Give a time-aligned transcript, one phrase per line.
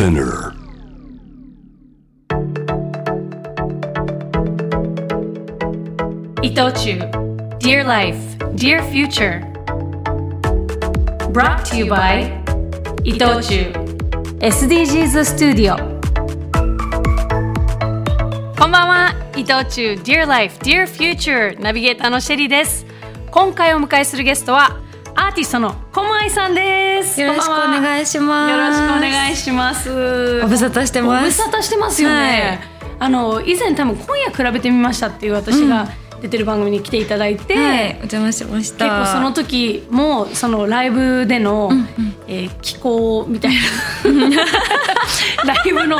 [0.00, 0.54] Spinner.
[6.42, 6.98] 伊藤忠
[7.58, 8.16] Dear Life,
[8.54, 9.42] Dear Future
[11.34, 12.32] Brought to you by
[13.04, 13.74] 伊藤忠
[14.40, 15.76] SDGs スタジオ
[18.56, 22.86] こんばんは伊藤忠 Dear Life, Dear Future ナビゲーターのシェリーです
[23.30, 24.79] 今回お迎えするゲストは
[25.20, 27.20] アーティストの小舞さんです。
[27.20, 28.50] よろしくお願いします。
[28.50, 30.40] よろしくお願いします。
[30.40, 31.42] ご無沙汰してます。
[31.42, 32.58] ご無沙汰してますよね、
[32.98, 35.88] あの以前多分今夜比べてみましたっていう私が
[36.22, 38.86] 出てる番組に来ていただいて、はい、お邪魔しました。
[38.86, 41.70] 結構その時もそのライブでの、
[42.26, 43.60] えー気候みたいな。
[45.44, 45.98] ライブの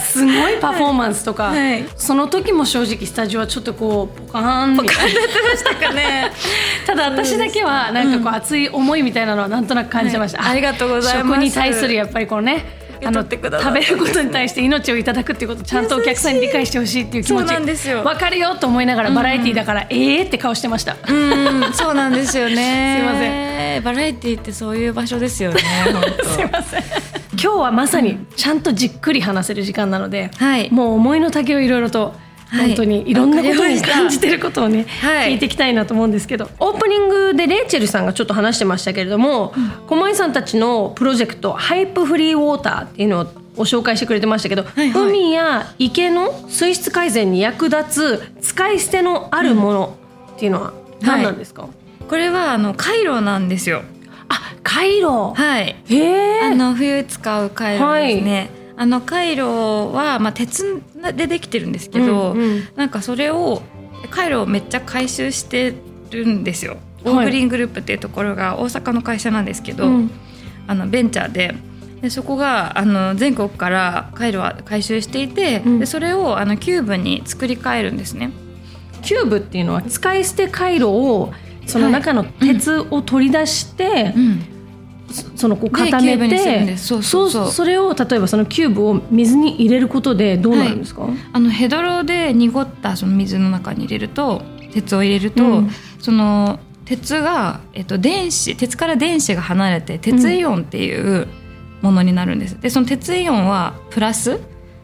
[0.00, 1.84] すごいパフォーマンスとか、はい。
[1.96, 6.32] その時も正直スタジオはちょっとこうポカーンみたいなかね。
[6.86, 11.28] ただ私だけはなんかこう熱い思いみたいなのはなんとなく感じてました、はいありがとうございます。
[11.28, 12.64] 食に対するやっぱりこのね
[13.04, 17.48] あの食べることに対して命をいただくっていうことをちゃんとお客さんに理解してほしいっていう気持ち。
[17.48, 18.02] そうなんですよ。
[18.02, 22.98] 分かるよと思いながらバラエティーだから、ええって顔してました、うん、そうなんですよね。
[23.00, 23.82] すいません。
[23.82, 25.60] バラエティってそういう場所ですよね。
[25.92, 26.02] 本
[26.34, 27.09] すいません
[27.42, 30.70] 今日はまさにちゃんとじっくり話せる時間なので、はい。
[30.70, 32.14] もう思いの丈をいろいろと
[32.50, 32.68] はい。
[32.68, 35.32] 本当にいろんなことに感じてることをね、はい。
[35.32, 39.54] 聞いていきたいなと思うんですけどオープニングでレイチェルさんがちょっと話してましたけれども、
[39.86, 44.90] 駒井さんたちのプロジェクト「ハイプフリーウォーター」っていうのをご紹介してくれてましたけど、いはい。
[44.90, 49.96] 海や池の水質改善に役立つ使い捨てのあるもの
[50.36, 51.68] っていうのは何なんですか、
[52.00, 53.82] 当これはあのカイロなんですよ。
[54.70, 55.76] あカイロ、はい。
[55.88, 56.40] へえ。
[56.42, 58.50] あの冬使うカイロですね。
[58.76, 60.80] あのカイロはまあ鉄
[61.14, 62.68] でできてるんですけど、うんうん。
[62.76, 63.62] なんかそれを
[64.10, 65.74] カイロをめっちゃ回収して
[66.10, 66.76] るんですよ。
[67.04, 67.26] ゴはい。
[67.26, 70.10] ーグリーングループっていうところが大阪の会社なんですけど、うん。
[70.66, 71.54] あのベンチャーで。
[72.00, 75.78] でそこがあの全国からカイロは回収していて、うん。
[75.80, 78.30] でそれをあのキューブに作り変えるんですね。
[79.02, 81.32] キューブっていうのは使い捨てカイロを
[81.66, 84.14] その中の鉄を取り出して、
[85.36, 87.50] そのこう固めてそうそうそう。
[87.50, 95.70] それを例えばそのキューブを水に入れることでどうなるんですか、あのヘドロで濁ったその水の中に入れると鉄を入れると、うん。
[96.00, 101.28] その鉄が、えっと、電子鉄から電子が離れて鉄イオンっていう
[101.82, 102.60] ものになるんです。
[102.60, 104.40] でその鉄イオンはプラス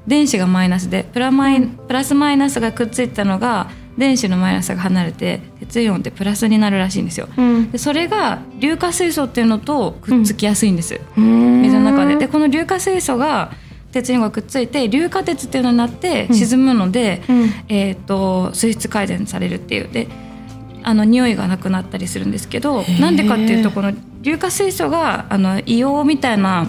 [0.06, 7.28] 電子がマイナスでプラマイプラスマイナスがくっついたのが電子のマイナスが離れて鉄イオンってプラスになるらしいんですよ。
[7.36, 7.70] うん。
[7.70, 11.00] でそれが硫化水素っていうのとくっつきやすいんです。
[11.16, 11.62] うん。
[11.62, 12.16] 水の中で。
[12.16, 13.52] でこの硫化水素が
[13.92, 17.50] 鉄にがくっついて硫化鉄っていうのになって沈むので、うん。
[17.68, 19.88] えー、と水質改善されるっていう。
[19.90, 20.08] で
[20.82, 23.00] あの匂いがなくなったりするんですけどー。
[23.00, 23.92] なんでかっていうとこの
[24.22, 26.68] 硫化水素があの硫黄みたいな、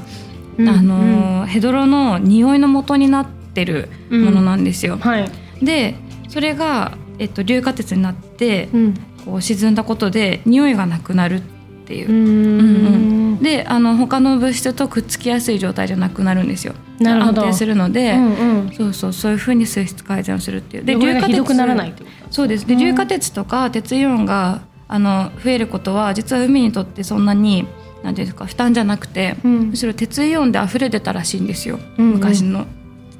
[0.57, 0.69] うん。
[0.69, 4.97] あのヘドロの匂いの元になってるものなんですよ。
[4.97, 5.29] はい、
[5.61, 5.95] で
[6.29, 8.93] それが、えっと、硫化鉄になって、うん。
[9.25, 11.41] こう沈んだことで匂いがなくなるっ
[11.85, 12.09] ていう。
[12.09, 12.11] う。
[12.11, 12.87] ん。
[12.87, 16.73] うんであの他の物質とくっつきやすい状態じゃなくなるんですよ。
[16.99, 17.43] なるほど。
[17.43, 18.71] 安定するので、うんうん。
[18.71, 20.99] そうそうそういうふうに水質改善をするっていう。
[20.99, 21.93] 汚れがひどくならない
[22.31, 22.65] そうです。
[22.65, 27.67] で硫化鉄とか鉄イオンがあの増えることは実は海にとってそんなに
[28.03, 29.69] なんていうんですか負担じゃなくて、うん。
[29.69, 32.13] むしろ鉄イオンで溢れてたらしいんですよ、うんうん。
[32.13, 32.65] 昔の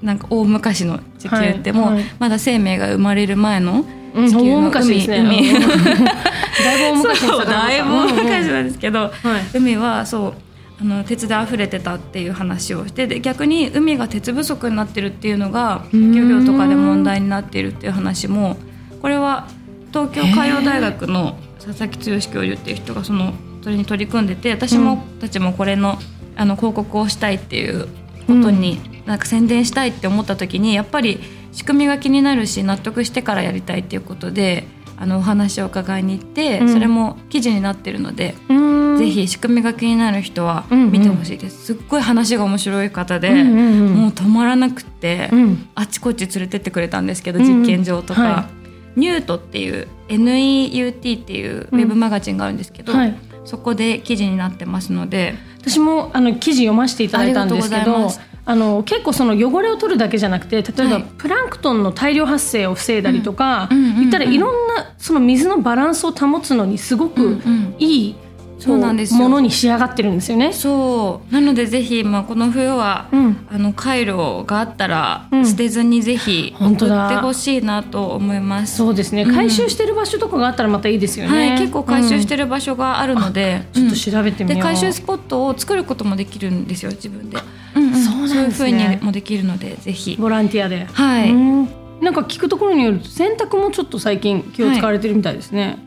[0.01, 2.03] なんか大昔の地球っても、はいはい。
[2.19, 9.11] まだ生命が生まれる前の地球の海,、うんだいぶ大昔だいぶ大昔なんですけど、はい
[9.57, 10.33] 海はそう
[10.79, 18.57] あの鉄で溢れてたっていう話をしてで逆に海が鉄不足になってるっていうのがん漁業とかで問題になっているっていう話も
[19.01, 19.47] これは
[19.91, 23.33] 東京海洋大学の佐々木剛教授っていう人がその
[23.63, 25.97] それに取り組んでて私も、たちもこれの
[26.37, 27.87] あの広告をしたいっていう
[28.27, 31.19] ことに、なんか宣伝したいって思った時にやっぱり
[31.53, 34.67] 仕組みが気になるし納得してからやりたいっていうことで
[34.99, 36.73] あのお話を伺いに行って、うん。
[36.73, 38.35] それも記事になってるので。
[38.49, 38.97] うん。
[38.97, 40.91] ぜひ仕組みが気になる人はうんうん。
[40.91, 43.93] 見てほしいです、すっごい話が面白い方で、うんうんうん。
[43.93, 45.69] もう止まらなくって、うん。
[45.75, 47.59] あっちこっち連れてってくれたんですけど、うんうん。
[47.61, 48.49] 実験場とか、は
[48.95, 53.15] ニュートっていう NEUT っていうウェブマガジンがあるんですけど、はい
[53.47, 55.35] そこで記事になってますので。
[55.67, 58.09] 私もあの記事読ませていただいたんですけど
[58.45, 61.03] あの結構その汚れを取るだけじゃなくて例えばはい。
[61.17, 63.99] プランクトンの大量発生を防いだりとか、うんうんうんうん。
[63.99, 67.75] 言ったらいろんなその水のバランスを保つのにすごくうんうん。
[67.79, 68.15] いい、
[68.59, 69.19] そうなんですよ。
[69.19, 70.51] ものに仕上がってるんですよね。
[70.51, 71.33] そう。
[71.33, 73.47] なのでぜひ、まあ、この冬は、うん。
[73.49, 75.45] あの回路があったら、うん。
[75.45, 78.77] 捨てずにぜひ送ってほしいなと思います。
[78.77, 79.23] そうですね。
[79.23, 79.35] うん。
[79.35, 81.49] 回収してる場所とかがあったらまたいいですよね。
[81.49, 84.57] はい、結構回収してる、る場所があるので、ちょっと調べてみよう。
[84.57, 87.37] で回収スポットを作ることもできるんですよ自分で。
[87.75, 87.93] うんうん。
[87.93, 88.51] うんそうなんですね。
[88.51, 90.15] そういう風にもできるのでぜひ。
[90.19, 90.87] ボランティアで。
[90.91, 91.69] はい、うん。
[92.01, 95.79] なんか聞くところによると洗濯もちょっと最近気を使われてるみたいですね、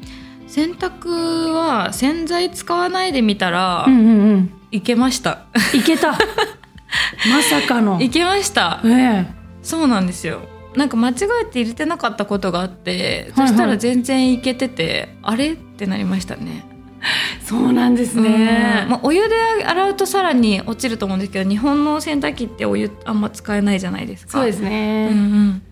[0.51, 4.53] 洗濯は洗剤使わないでみたら、うんうんうん。
[4.73, 5.45] いけました。
[5.73, 6.11] いけた。
[7.31, 8.03] まさかの。
[8.03, 8.81] いけました。
[8.85, 9.27] ええ。
[9.63, 10.41] そうなんですよ。
[10.75, 11.13] なんか間違
[11.43, 13.49] えて入れてなかったことがあって、はいはい。
[13.49, 15.53] そしたら全然いけててあれ？
[15.53, 16.65] ってなりましたね。
[17.45, 18.29] そうなんですね。
[18.31, 24.33] ね、まあ、お湯で洗うとさらに落ちると思うんですけど日本の洗濯機ってお湯あんま使えないじゃないですか。
[24.33, 25.63] そうですね、うんうん、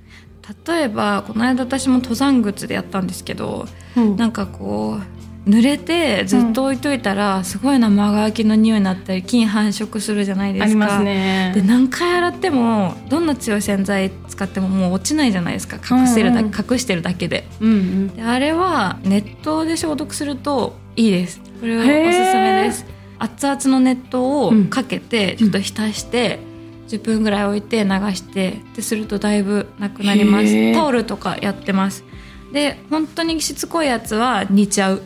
[0.67, 3.67] 例えばこの間私も登山靴でやったんですけど
[3.97, 4.17] うん。
[4.17, 4.99] なんかこ
[5.47, 10.67] う濡れてずっと置いといたら、すごい生乾きの匂いになったり菌繁殖するじゃないですか。
[10.67, 11.53] ありますね。
[11.55, 15.77] で何回洗ってもどんな強い洗剤使ってももう落ちないじゃないですか。
[15.77, 16.53] 隠してるだ、うんうん。
[16.53, 17.49] 隠してるだけで。
[17.61, 18.09] うんうん。
[18.09, 21.41] であれは熱湯で消毒するといいです。
[21.61, 22.85] これはおすすめです。
[23.19, 26.41] 熱々の熱湯をかけて、ちょっと浸して、
[26.88, 30.73] 10分ぐらい置いて流してでするとだいぶなくなります。
[30.73, 32.05] タオルとかやってます。
[32.52, 35.02] で本当にしつこいやつは煮ちゃう。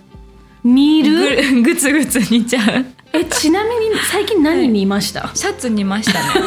[0.64, 1.36] 煮る？
[1.54, 2.86] ぐぐつぐつ煮ちゃう。
[3.14, 6.46] えちなみに最近何煮ました、シャツ煮ましたね。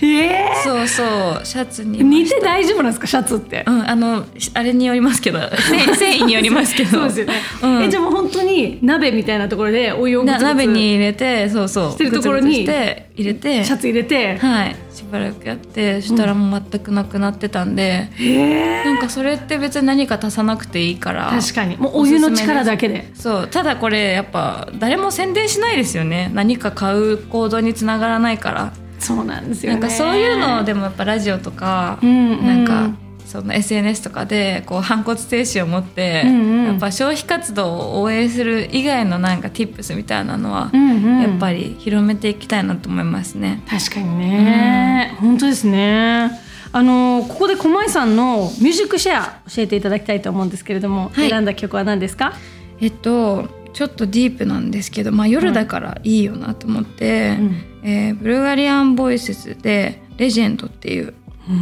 [0.02, 1.40] えそうそう。
[1.44, 3.64] シャツ煮ま煮して大丈夫なんですかシャツって？
[3.66, 4.24] うんあの
[4.54, 5.38] あれによりますけど。
[5.96, 6.90] 繊維によりますけど。
[6.90, 7.82] そうですよね、うん。
[7.84, 11.90] えじゃあもう本当に鍋みたいなところでお湯を鍋に入れてそうそう。
[11.92, 13.64] してるところにして入れて。
[13.64, 14.38] シャツ入れて。
[14.38, 14.76] はい。
[14.92, 18.84] しばらくやってそしたらもう全くなくなってたんで、へえ。
[18.84, 21.32] なんかそれって別に何か足さなくていいから。
[21.40, 21.76] 確かに。
[21.76, 23.08] もうお湯の力だけで。
[23.14, 23.48] そう。
[23.48, 26.30] ただこれやっぱ誰も宣伝しないですよね。
[26.34, 29.80] 何か買う行動につながらないからそうなんですよね。
[29.80, 32.46] なんかそういうのでもやっぱラジオとか、うんうん。
[32.46, 36.64] なんかその SNS とかでこう反骨精神を持って、うんうん。
[36.66, 41.22] やっぱ消費活動を応援する以外のなんか tips みたいなのは、うんうん。
[41.22, 43.62] やっぱり広めていきたいなと思いますね。
[43.68, 46.30] 確かにね、本当ですね。
[46.72, 51.30] あのここで駒井さんのミュージックシェア教えていただきたいと思うんですけれども、はい。
[51.30, 52.34] 選んだ曲は何ですか？
[52.80, 61.14] えっとちょっとディープなんですけど、まあ、夜だからいいよなと思って、うんえー Bulgarian Voices で「Legend」っていう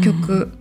[0.02, 0.52] 曲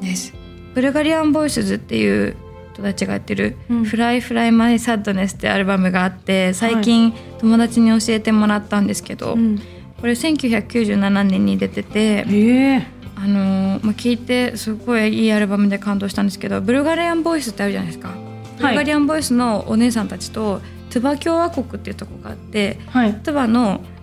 [0.00, 0.32] です。
[0.74, 2.36] Bulgarian Voices っていう
[2.72, 3.84] 人たちがやってる「うん。
[3.84, 9.60] Fly Fly My Sadness」ってアルバムがあって最近友達に教えてもらったんですけど、うん。
[10.00, 12.86] これ1997年に出てて、ええ。
[13.16, 18.12] あのーまあ、聞いてすごいいいアルバムで感動したんですけどブルガリアンボイスってあるじゃないですか。
[18.58, 23.14] ブルガリアンボイスのお姉さんたちとトゥバ共和国っていうとこがあってはい。
[23.14, 23.93] トゥバのあ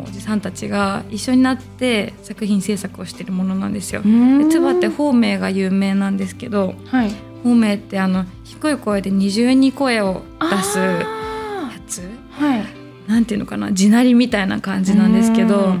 [0.00, 4.02] のおじさんたちが一緒になって作品制作をしてるものなんですよ。
[4.02, 7.12] でトゥバって方名が有名なんですけどはい。
[7.44, 12.00] 方名ってあの低い声で二重に声を出すやあつ？
[12.00, 12.64] ーはい。
[13.06, 13.72] なんていうのかな？
[13.72, 15.74] 地鳴りみたいな感じなんですけど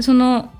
[0.00, 0.50] その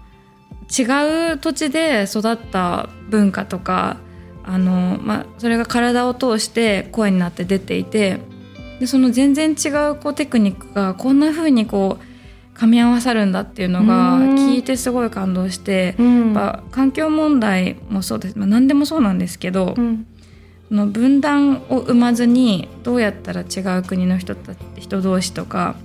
[0.71, 3.99] 違う土地で育った文化とか
[4.45, 8.21] あの、まあ、それが体を通して声になって出ていて
[8.81, 12.05] でその全然違うこうテクニックがこんな風にこう
[12.55, 14.35] 噛み合わさるんだっていうのがうん。
[14.37, 15.97] 聞いてすごい感動して。
[15.99, 16.27] うん。
[16.27, 20.07] やっぱ環境問題もそうです、まあ、何でもそうなんですけど、うん。
[20.69, 25.77] その分断を生まずにどうやったら違う国の人た人同士とか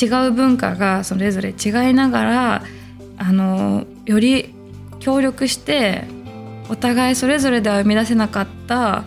[0.00, 2.62] 違う文化がそれぞれ違いながら
[3.18, 4.54] あのより
[5.00, 6.04] 協力して
[6.70, 9.04] お互いそれぞれでは生み出せなかった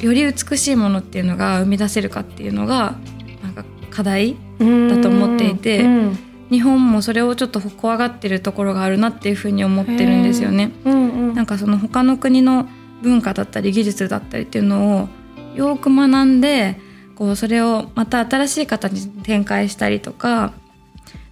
[0.00, 2.96] より美しいものっていうのが生み出せるかっていうのが
[3.42, 10.72] なんか課題だと思っていてうん日本もそれをちょっと怖がってるところがあるなっていうふうに思ってるんですよね。
[10.84, 11.34] うんうん。
[11.34, 12.66] なんかその他の国の
[13.02, 15.08] 文化だったり技術だったりっていうのを
[15.54, 16.80] よく学んで
[17.14, 20.52] こうそれをまた新しい形に展開したりとか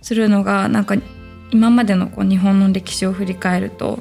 [0.03, 0.97] するのがなんか
[1.51, 4.01] 今までのこう日本の歴史を振り返ると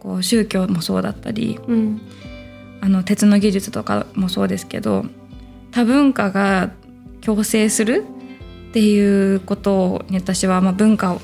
[0.00, 2.00] こう宗教もそうだったりうん。
[2.80, 5.04] あの鉄の技術とかもそうですけど
[5.72, 6.70] 多文化が
[7.20, 8.04] 共生する
[8.68, 11.20] っていうことに私はまあ文化を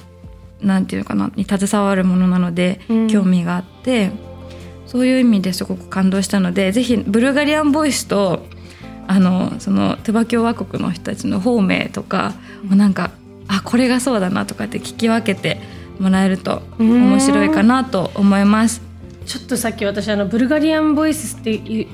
[0.61, 3.09] なんていうのかなに携わるものなのでうん。
[3.09, 4.11] 興味があって、
[4.87, 8.47] そういう意味ですごく感動したのでぜひブルガリアンボイスと
[9.07, 12.33] あのそのトゥバ共和国の人たちの方名とか
[12.63, 13.11] もなんか
[13.49, 15.61] あこれがそうだなとかって聞き分けて
[15.99, 18.83] もらえると面白いかなと思います。
[19.27, 21.89] ちょっとさっき私あのブルガリアンボイスってい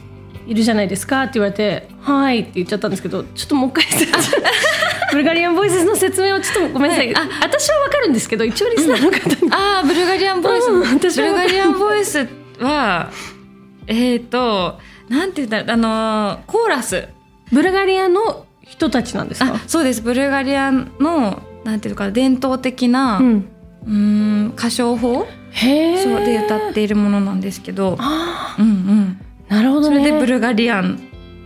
[0.47, 3.85] いるじゃないですかって言われて「はい」って言っちゃったんですけどちょっともう一回
[5.10, 7.26] ブルガリアンボイスの説明をちょっとごめんなさい、はい。
[7.26, 13.10] あ私はわかるんですけど一応リスナーの方に、ああブルガリアンボイス、うんブルガリアンボイスは
[13.86, 17.08] えっ、となんて言ったらあのーコーラス。
[17.52, 19.54] ブルガリアの人たちなんですか？
[19.54, 20.02] あそうです。
[20.02, 23.50] ブルガリアのなんていうか伝統的な、ううん。
[23.86, 23.92] ー
[24.50, 25.26] ん歌唱法？
[25.52, 29.98] そうで歌っているものなんですけど、あうんうん、あなるほどね。
[29.98, 31.00] それでブルガリアン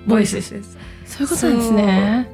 [0.07, 0.51] ボイスです。
[1.07, 2.34] そういうことなんですね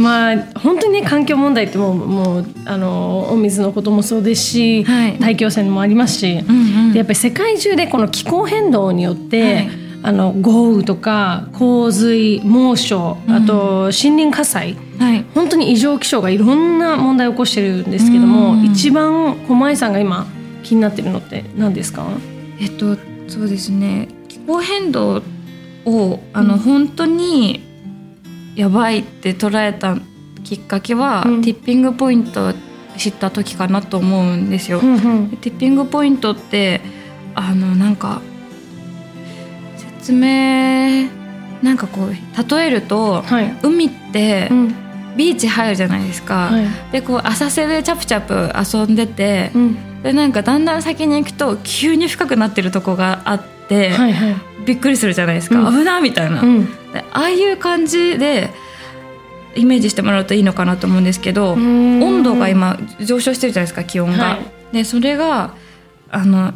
[0.00, 5.18] まあ本当にね環境問題ってもうもうあのお水のこともそうですし、はい。
[5.18, 6.92] 大気汚染もありますし、うんうん。
[6.92, 9.70] でやっぱり世界中でこの気候変動によって、はい。
[10.02, 15.26] あの豪雨とか洪水猛暑あと森林火災、はい。
[15.34, 20.26] 本当に異常気象がいろんな問題を起こしてるんですけども、うん一番狛江さんが今
[20.62, 22.06] 気になってるのって何ですか？
[22.58, 22.96] えっと
[23.28, 24.08] そうですね。
[24.28, 25.22] 気候変動
[25.84, 26.60] をあの、うん。
[26.60, 27.60] 本当に
[28.56, 29.96] やばいって捉えた
[30.42, 31.42] きっかけは、うん。
[31.42, 32.52] ティッピングポイントを
[32.96, 34.80] 知った時かなと思うんですよ。
[34.80, 35.28] うんうん。
[35.36, 36.80] ティッピングポイントって
[37.34, 38.20] あのなんか
[39.98, 41.08] 説明
[41.62, 44.74] なんかこう例えるとはい、海ってうん。
[45.16, 46.46] ビーチ入るじゃないですか。
[46.46, 46.66] はい。
[46.92, 50.02] でこう浅瀬でチャプチャプ遊んでて、うん。
[50.02, 55.78] でなんかだんだん先に行くと急に深くなってるとこがあって、はいはいびっくりするじゃないですか、うん。
[55.78, 56.66] 危ないみたいな、うん。
[56.92, 58.50] でああいう感じで
[59.56, 64.24] イメージしてもらうといいのかなと思うんですけど、温温度が今上昇してるじゃないですか気温が。
[64.24, 64.74] はい。
[64.74, 65.54] でそれが
[66.08, 66.52] あのま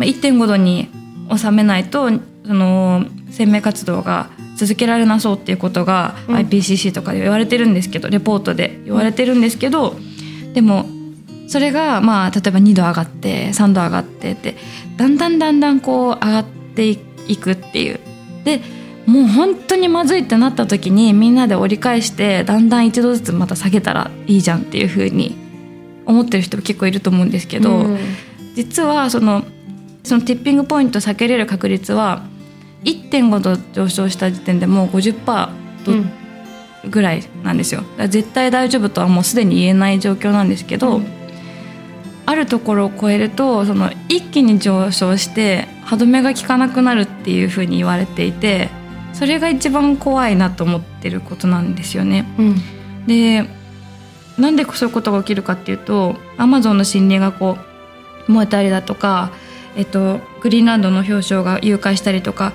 [0.00, 0.88] あ1.5度に
[1.36, 6.36] 収めないとその生命活動が続けられなそうっていうことが、うん。
[6.36, 9.94] IPCC とかで言われてるんですけどレポートで言われてるんですけど、
[10.54, 10.86] でも
[11.48, 14.56] それがまあ例えば2度上がって3度上がってって
[14.96, 16.44] だんだんだんだんこう上がっ
[16.74, 18.00] ていくっていう。
[18.44, 18.60] で
[19.06, 25.34] もう本当にまずいってなった時にみんなで折り返してだんだん1度ずつまた下げたらいいじゃんっていう風に
[26.04, 27.98] 思ってる人も結構いると思うんですけど、うん。
[28.54, 29.44] 実はその
[30.04, 32.22] そのティッピングポイント避けれる確率は
[32.84, 35.50] 1.5度上昇した時点でもう50%
[35.86, 36.10] うん。
[36.90, 37.82] ぐらいなんですよ。
[38.08, 41.17] 絶対大丈夫とはもうすでに言えない状況なんですけど、うん
[42.28, 48.68] あるところを超えるとその一気に上昇して歯止めが効かなくなるっていうふうに言われていて
[49.14, 52.26] それが一番怖いなと思ってることなんですよね。
[52.38, 52.56] うん
[53.06, 53.46] で
[54.36, 57.56] なんでそういうことが起きるかっていうとアマゾンの森林がこ
[58.28, 59.32] う燃えたりだとか、
[59.74, 62.52] えっと、グリーンランドの氷床が融解したりとか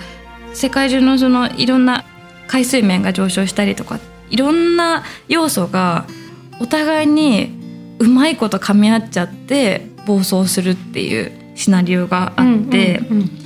[0.54, 2.06] 世界中のそのいろんな
[2.48, 4.00] 海水面が上昇したりとか
[4.30, 6.06] いろんな要素が
[6.60, 7.63] お互いに
[8.04, 13.02] うまいこと噛み合っちゃって暴走するっていうシナリオがあって。
[13.10, 13.44] うんうん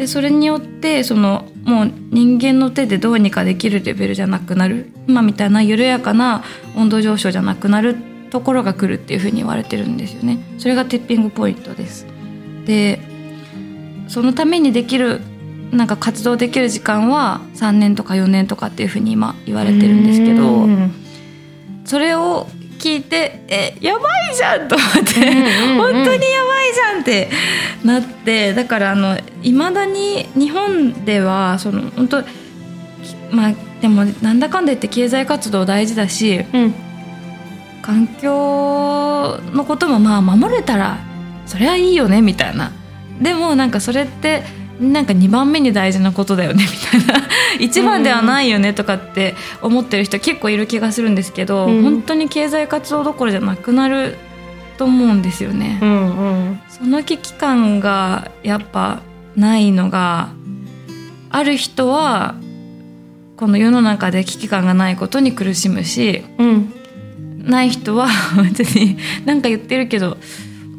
[0.00, 6.42] でそれによってそのもう人間の手でどうにかできるレベルじゃなくなる今みたいな緩やかな
[6.74, 7.96] 温度上昇じゃなくなる
[8.30, 10.38] ところが来るっていうふうに言われてるんですよね。
[10.56, 12.06] それがティッピングポイントです。
[12.64, 12.98] で
[14.08, 15.20] そのためにできる
[15.70, 20.94] なんか活動できる時間は3年とか4年とかっていうふうに今言われてるんですけどうん
[21.84, 22.46] それを
[22.80, 25.20] 聞いてえやばいじゃんと思って。
[25.20, 27.28] うんうんうん本当にやばいじゃんって
[27.84, 32.22] なってだからあのいまだに日本ではその本当
[33.30, 36.74] まあでもなんだかんだ言って経済活動大事だしうん
[37.82, 40.98] 環境のこともまあ守れたら
[41.46, 42.72] それはいいよねみたいな
[43.20, 44.42] でもなんかそれって
[44.80, 47.28] なんか2番目に大事なことだよねみたいな。
[47.58, 51.82] 一番ではないよねとかって思ってる人結構いる気がするんですけど、うん。
[51.82, 54.16] 本当に経済活動どころじゃなくなる
[54.78, 55.78] と思うんですよね。
[55.82, 55.94] うんう
[56.52, 56.60] ん。
[56.68, 59.02] その危機感がやっぱ
[59.36, 60.30] ないのが
[61.28, 62.34] ある人は
[63.36, 66.74] この世の中で危機感がないことに苦しむしうん。
[67.44, 68.08] ない人は
[68.42, 70.16] 別に何か言ってるけど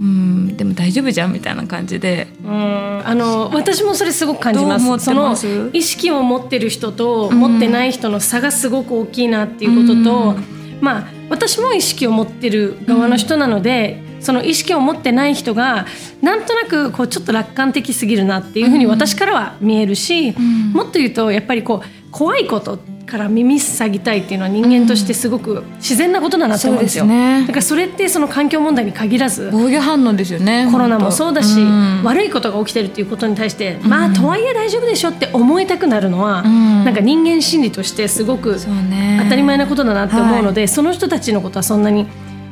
[0.02, 2.28] うんでも大丈夫じゃんみたいな感じで。
[2.44, 3.08] うん。
[3.08, 5.06] あの私もそれすごく感じます。
[5.06, 5.36] その
[5.74, 7.40] 意識を持ってる人とうん。
[7.40, 10.36] 持ってない人の差がすごく大きいなっていうことと、
[10.82, 15.86] まあ私も意識を持ってる側の人なので、その意識を持ってない人が
[16.22, 20.74] なんとなくこうちょっと楽観的すぎるなっていうふうに私からは見えるし、ん。
[20.74, 22.80] もっと言うとやっぱりこう怖いこと
[23.12, 27.04] から耳塞ぎたいっていうのは人間としてすごく自然なことだなと思うんですよ。
[27.04, 27.42] そうですね。
[27.42, 32.04] だからそれってその環境問題に限らず防御反応ですよねコロナもそうだし、うん。
[32.06, 36.86] 悪いことが起きてるっていうことに対して、まあとはいえ大丈夫でしょって思いたくなるのは、うん。
[36.86, 42.08] なんか人間心理としてすごく当たり前なことだなって思うので、その人たちのことはそんなに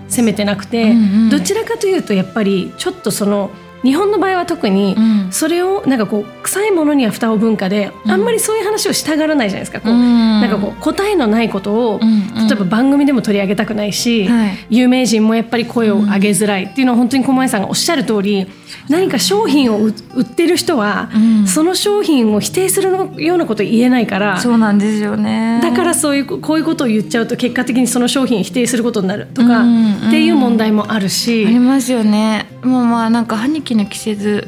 [0.09, 1.29] 責めてなくて、うんうん。
[1.29, 3.51] どちらかというとやっぱりちょっとその
[3.83, 5.31] 日本の場合は特にうん。
[5.31, 8.11] それをなんかこう臭いものには蓋を文化で、うん。
[8.11, 9.79] あんまりそういう話をしたがらないじゃないですか。
[9.79, 10.41] こう、うん。
[10.41, 14.51] なんかこう答えのないことを、例えば番組でも取り上げたくないし、はい。
[14.69, 18.47] 有名人もやっぱり声を上げづらいっていうのは本当に駒井さんがおっしゃる通り
[18.89, 21.47] 何か商品を売売ってる人は、うん。
[21.47, 24.39] その商品を否定するようなこと言えないから。
[24.39, 25.59] そうなんですよね。
[25.61, 34.47] だからそういうこういうことを言っちゃうと結果的にその商品を否定することになるとか、っていう問題もあるし、ありますよねもうまあなんか歯に衣着せず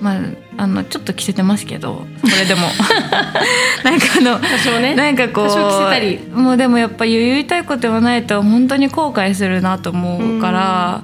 [0.00, 0.20] まあ
[0.56, 2.06] あのちょっと着せてますけどこ
[2.38, 2.62] れでも。
[3.84, 4.94] なんかあの多少ね。
[4.94, 6.20] なんかこう多少着せたり。
[6.32, 11.02] もうでもやっぱ言いたいこと言わないと本当に後悔するなと思うから、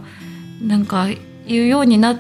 [0.63, 1.07] なんか
[1.47, 2.17] 言うようになっ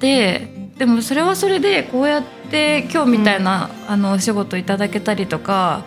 [0.00, 5.84] てでもそれはそれでこうやって今日みたいな、あのお仕事いただけたりとか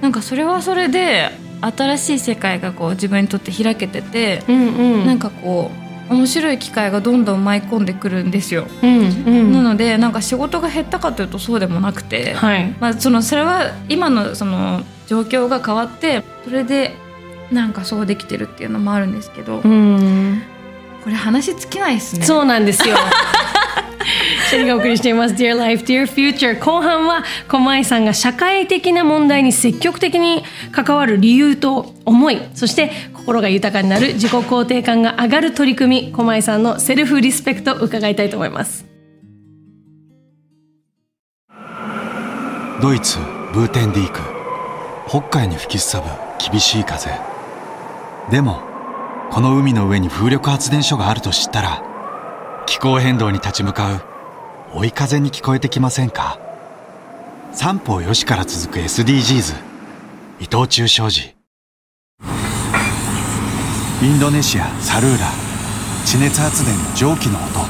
[0.00, 1.30] なんかそれはそれで
[1.60, 5.06] 新しい世界がこう自分にとって開けてて、うんうん。
[5.06, 8.66] なんかこう面白い機会がどんどん舞い込んでくるんですよ。
[8.82, 16.92] うんうんなのでなんか仕事が減ったかというとそうでもなくて、はいまあ、そのそれは今のその状況が変わってそれで
[17.50, 20.42] なんかそうできてるっていうのもあるんですけど、うん
[21.02, 22.24] これ話尽きないですね。
[22.24, 22.96] そうなんですよ。
[24.48, 32.90] シェリがお送りしています Dear Life, Dear Future 後半は駒井さんが社会的な問題に積極的に関わる理由と思いそして
[33.28, 38.86] 心が豊かになる自己肯定感が上がる取り組み駒井さんのセルフリスペクト伺いたいと思います。
[42.80, 43.18] ドイツ
[43.52, 44.20] ブーテンディーク。
[45.06, 46.08] 北海に吹きすさぶ
[46.50, 47.10] 厳しい風。
[48.30, 48.62] でも
[49.30, 51.82] この海の上に風力発電所があると知ったら
[52.64, 54.00] 気候変動に立ち向かう
[54.74, 56.40] 追い風に聞こえてきませんか？
[57.52, 59.54] 三方よしから続く SDGs
[60.40, 61.37] 伊藤忠商事。
[64.00, 65.26] インドネシアサルーラ。
[66.06, 67.66] 地熱発電の蒸気の音。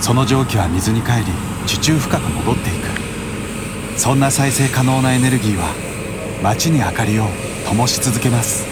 [0.00, 1.24] その蒸気は水に帰り
[1.66, 3.98] 地中深く戻っていく。
[3.98, 5.74] そんな再生可能なエネルギーは
[6.42, 7.26] 街に明かりを
[7.68, 8.64] 灯し続けます。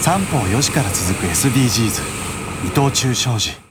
[0.00, 2.02] 三方よしから続く SDGs
[2.66, 3.63] 伊藤忠商事。